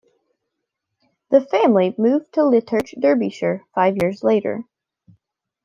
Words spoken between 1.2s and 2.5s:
The family moved to